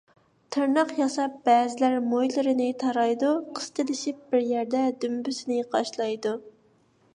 [0.53, 6.37] تىرناق ياساپ بەزىلەر مويلىرىنى تارايدۇ، قىستىلىشىپ بىر يەردە دۈمبىسىنى قاشلايدۇ.